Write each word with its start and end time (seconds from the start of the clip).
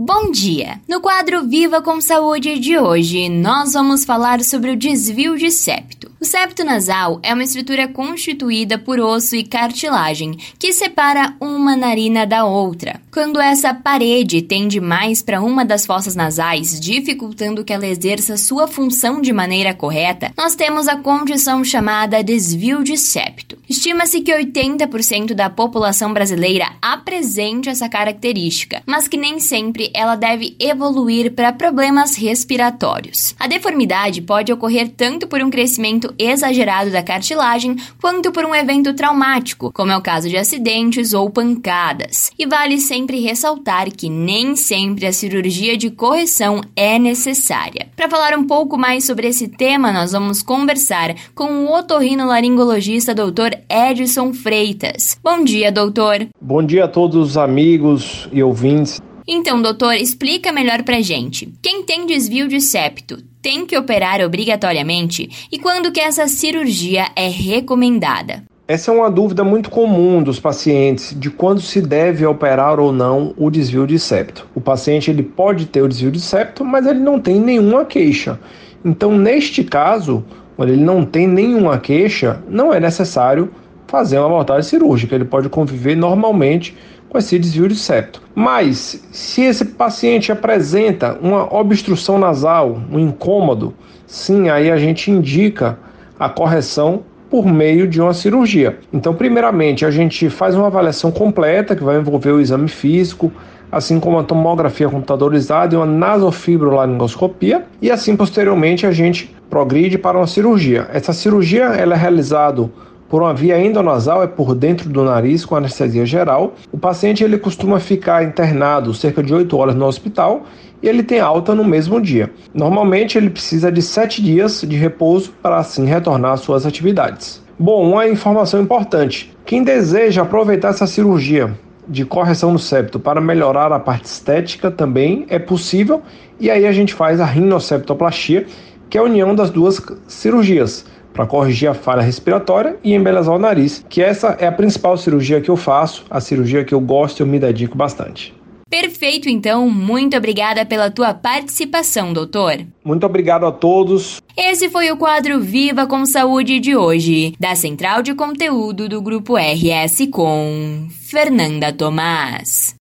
Bom 0.00 0.30
dia! 0.30 0.80
No 0.86 1.00
quadro 1.00 1.48
Viva 1.48 1.82
com 1.82 2.00
Saúde 2.00 2.56
de 2.60 2.78
hoje, 2.78 3.28
nós 3.28 3.72
vamos 3.72 4.04
falar 4.04 4.44
sobre 4.44 4.70
o 4.70 4.76
desvio 4.76 5.36
de 5.36 5.50
septo. 5.50 6.08
O 6.20 6.24
septo 6.24 6.62
nasal 6.62 7.18
é 7.20 7.34
uma 7.34 7.42
estrutura 7.42 7.88
constituída 7.88 8.78
por 8.78 9.00
osso 9.00 9.34
e 9.34 9.42
cartilagem 9.42 10.38
que 10.56 10.72
separa 10.72 11.34
uma 11.40 11.76
narina 11.76 12.24
da 12.24 12.44
outra. 12.44 13.00
Quando 13.10 13.40
essa 13.40 13.74
parede 13.74 14.40
tende 14.40 14.80
mais 14.80 15.20
para 15.20 15.42
uma 15.42 15.64
das 15.64 15.84
fossas 15.84 16.14
nasais, 16.14 16.78
dificultando 16.78 17.64
que 17.64 17.72
ela 17.72 17.86
exerça 17.86 18.36
sua 18.36 18.68
função 18.68 19.20
de 19.20 19.32
maneira 19.32 19.74
correta, 19.74 20.32
nós 20.38 20.54
temos 20.54 20.86
a 20.86 20.94
condição 20.94 21.64
chamada 21.64 22.22
desvio 22.22 22.84
de 22.84 22.96
septo. 22.96 23.57
Estima-se 23.68 24.22
que 24.22 24.32
80% 24.32 25.34
da 25.34 25.50
população 25.50 26.12
brasileira 26.12 26.70
apresente 26.80 27.68
essa 27.68 27.88
característica, 27.88 28.82
mas 28.86 29.06
que 29.06 29.16
nem 29.18 29.38
sempre 29.38 29.90
ela 29.92 30.16
deve 30.16 30.56
evoluir 30.58 31.32
para 31.32 31.52
problemas 31.52 32.16
respiratórios. 32.16 33.34
A 33.38 33.46
deformidade 33.46 34.22
pode 34.22 34.50
ocorrer 34.50 34.88
tanto 34.88 35.26
por 35.26 35.42
um 35.42 35.50
crescimento 35.50 36.14
exagerado 36.18 36.90
da 36.90 37.02
cartilagem 37.02 37.76
quanto 38.00 38.32
por 38.32 38.44
um 38.44 38.54
evento 38.54 38.94
traumático, 38.94 39.70
como 39.72 39.92
é 39.92 39.96
o 39.96 40.02
caso 40.02 40.30
de 40.30 40.36
acidentes 40.38 41.12
ou 41.12 41.28
pancadas. 41.28 42.30
E 42.38 42.46
vale 42.46 42.80
sempre 42.80 43.20
ressaltar 43.20 43.90
que 43.90 44.08
nem 44.08 44.56
sempre 44.56 45.06
a 45.06 45.12
cirurgia 45.12 45.76
de 45.76 45.90
correção 45.90 46.62
é 46.74 46.98
necessária. 46.98 47.88
Para 47.94 48.08
falar 48.08 48.36
um 48.36 48.44
pouco 48.44 48.78
mais 48.78 49.04
sobre 49.04 49.28
esse 49.28 49.48
tema, 49.48 49.92
nós 49.92 50.12
vamos 50.12 50.40
conversar 50.40 51.14
com 51.34 51.66
o 51.66 51.72
otorrinolaringologista 51.74 53.14
Dr. 53.14 53.57
Edson 53.68 54.32
Freitas. 54.32 55.18
Bom 55.22 55.44
dia, 55.44 55.72
doutor. 55.72 56.26
Bom 56.40 56.62
dia 56.62 56.84
a 56.84 56.88
todos 56.88 57.30
os 57.30 57.36
amigos 57.36 58.28
e 58.32 58.42
ouvintes. 58.42 59.00
Então, 59.26 59.60
doutor, 59.60 59.94
explica 59.94 60.50
melhor 60.50 60.82
pra 60.82 61.02
gente. 61.02 61.52
Quem 61.60 61.82
tem 61.82 62.06
desvio 62.06 62.48
de 62.48 62.60
septo 62.60 63.18
tem 63.42 63.66
que 63.66 63.76
operar 63.76 64.20
obrigatoriamente 64.20 65.28
e 65.52 65.58
quando 65.58 65.92
que 65.92 66.00
essa 66.00 66.26
cirurgia 66.26 67.08
é 67.14 67.28
recomendada? 67.28 68.42
Essa 68.66 68.90
é 68.90 68.94
uma 68.94 69.10
dúvida 69.10 69.42
muito 69.42 69.70
comum 69.70 70.22
dos 70.22 70.38
pacientes 70.38 71.18
de 71.18 71.30
quando 71.30 71.60
se 71.60 71.80
deve 71.80 72.26
operar 72.26 72.78
ou 72.78 72.92
não 72.92 73.32
o 73.36 73.50
desvio 73.50 73.86
de 73.86 73.98
septo. 73.98 74.46
O 74.54 74.60
paciente 74.60 75.10
ele 75.10 75.22
pode 75.22 75.64
ter 75.64 75.80
o 75.80 75.88
desvio 75.88 76.10
de 76.10 76.20
septo, 76.20 76.64
mas 76.64 76.86
ele 76.86 76.98
não 76.98 77.18
tem 77.18 77.40
nenhuma 77.40 77.86
queixa. 77.86 78.38
Então, 78.84 79.16
neste 79.16 79.64
caso, 79.64 80.22
quando 80.58 80.70
ele 80.70 80.82
não 80.82 81.04
tem 81.04 81.28
nenhuma 81.28 81.78
queixa, 81.78 82.42
não 82.48 82.74
é 82.74 82.80
necessário 82.80 83.48
fazer 83.86 84.18
uma 84.18 84.26
abordagem 84.26 84.68
cirúrgica. 84.68 85.14
Ele 85.14 85.24
pode 85.24 85.48
conviver 85.48 85.94
normalmente 85.94 86.76
com 87.08 87.16
esse 87.16 87.38
desvio 87.38 87.68
de 87.68 87.76
septo. 87.76 88.20
Mas, 88.34 89.06
se 89.12 89.42
esse 89.42 89.64
paciente 89.64 90.32
apresenta 90.32 91.16
uma 91.22 91.54
obstrução 91.54 92.18
nasal, 92.18 92.76
um 92.90 92.98
incômodo, 92.98 93.72
sim, 94.04 94.48
aí 94.48 94.68
a 94.68 94.76
gente 94.76 95.12
indica 95.12 95.78
a 96.18 96.28
correção 96.28 97.04
por 97.30 97.46
meio 97.46 97.86
de 97.86 98.00
uma 98.00 98.12
cirurgia. 98.12 98.80
Então, 98.92 99.14
primeiramente, 99.14 99.86
a 99.86 99.92
gente 99.92 100.28
faz 100.28 100.56
uma 100.56 100.66
avaliação 100.66 101.12
completa 101.12 101.76
que 101.76 101.84
vai 101.84 101.98
envolver 101.98 102.32
o 102.32 102.40
exame 102.40 102.66
físico, 102.66 103.30
assim 103.70 104.00
como 104.00 104.18
a 104.18 104.24
tomografia 104.24 104.88
computadorizada 104.88 105.74
e 105.74 105.76
uma 105.76 105.86
nasofibrolaringoscopia, 105.86 107.64
e 107.80 107.90
assim 107.90 108.16
posteriormente 108.16 108.86
a 108.86 108.92
gente 108.92 109.34
progride 109.48 109.98
para 109.98 110.18
uma 110.18 110.26
cirurgia. 110.26 110.88
Essa 110.92 111.12
cirurgia 111.12 111.64
ela 111.64 111.94
é 111.94 111.98
realizada 111.98 112.68
por 113.08 113.22
uma 113.22 113.32
via 113.32 113.58
endonasal, 113.58 114.22
é 114.22 114.26
por 114.26 114.54
dentro 114.54 114.88
do 114.90 115.02
nariz 115.02 115.44
com 115.44 115.56
anestesia 115.56 116.04
geral. 116.04 116.54
O 116.70 116.78
paciente 116.78 117.24
ele 117.24 117.38
costuma 117.38 117.80
ficar 117.80 118.22
internado 118.22 118.92
cerca 118.92 119.22
de 119.22 119.32
8 119.32 119.56
horas 119.56 119.74
no 119.74 119.86
hospital 119.86 120.42
e 120.82 120.88
ele 120.88 121.02
tem 121.02 121.18
alta 121.18 121.54
no 121.54 121.64
mesmo 121.64 122.00
dia. 122.00 122.30
Normalmente 122.52 123.16
ele 123.16 123.30
precisa 123.30 123.72
de 123.72 123.80
7 123.80 124.22
dias 124.22 124.62
de 124.66 124.76
repouso 124.76 125.32
para 125.42 125.56
assim 125.56 125.86
retornar 125.86 126.32
às 126.32 126.40
suas 126.40 126.66
atividades. 126.66 127.42
Bom, 127.58 127.90
uma 127.90 128.06
informação 128.06 128.60
importante: 128.60 129.34
quem 129.44 129.62
deseja 129.62 130.22
aproveitar 130.22 130.68
essa 130.68 130.86
cirurgia 130.86 131.52
de 131.88 132.04
correção 132.04 132.52
no 132.52 132.58
septo 132.58 133.00
para 133.00 133.20
melhorar 133.20 133.72
a 133.72 133.80
parte 133.80 134.04
estética 134.04 134.70
também 134.70 135.26
é 135.28 135.38
possível, 135.38 136.02
e 136.38 136.50
aí 136.50 136.66
a 136.66 136.72
gente 136.72 136.94
faz 136.94 137.20
a 137.20 137.24
rinoceptoplastia, 137.24 138.46
que 138.90 138.98
é 138.98 139.00
a 139.00 139.04
união 139.04 139.34
das 139.34 139.50
duas 139.50 139.80
cirurgias 140.06 140.84
para 141.12 141.26
corrigir 141.26 141.68
a 141.68 141.74
falha 141.74 142.02
respiratória 142.02 142.76
e 142.84 142.94
embelezar 142.94 143.34
o 143.34 143.38
nariz, 143.38 143.84
que 143.88 144.00
essa 144.00 144.36
é 144.38 144.46
a 144.46 144.52
principal 144.52 144.96
cirurgia 144.96 145.40
que 145.40 145.48
eu 145.48 145.56
faço, 145.56 146.04
a 146.08 146.20
cirurgia 146.20 146.64
que 146.64 146.72
eu 146.72 146.80
gosto 146.80 147.18
e 147.18 147.22
eu 147.22 147.26
me 147.26 147.40
dedico 147.40 147.76
bastante. 147.76 148.37
Perfeito, 148.68 149.28
então. 149.28 149.68
Muito 149.70 150.16
obrigada 150.16 150.64
pela 150.66 150.90
tua 150.90 151.14
participação, 151.14 152.12
doutor. 152.12 152.66
Muito 152.84 153.06
obrigado 153.06 153.46
a 153.46 153.52
todos. 153.52 154.20
Esse 154.36 154.68
foi 154.68 154.90
o 154.90 154.96
quadro 154.96 155.40
Viva 155.40 155.86
com 155.86 156.04
Saúde 156.04 156.60
de 156.60 156.76
hoje, 156.76 157.34
da 157.40 157.54
Central 157.54 158.02
de 158.02 158.14
Conteúdo 158.14 158.88
do 158.88 159.00
Grupo 159.00 159.36
RS 159.36 160.08
com 160.10 160.86
Fernanda 160.90 161.72
Tomás. 161.72 162.76